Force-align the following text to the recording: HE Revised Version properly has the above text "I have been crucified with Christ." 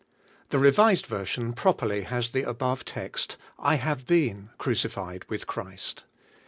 HE 0.49 0.57
Revised 0.57 1.05
Version 1.05 1.53
properly 1.53 2.01
has 2.01 2.31
the 2.31 2.41
above 2.41 2.83
text 2.85 3.37
"I 3.59 3.75
have 3.75 4.07
been 4.07 4.49
crucified 4.57 5.23
with 5.29 5.45
Christ." 5.45 6.05